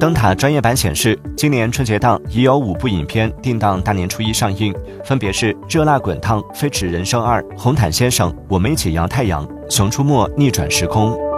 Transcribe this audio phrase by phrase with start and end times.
[0.00, 11.29] 灯塔专业版显示今年春节档已有五部影片定档大年初一上映分别是热辣滚烫飞驰人生二红毯先生我们一起摇太阳熊出没逆转时空。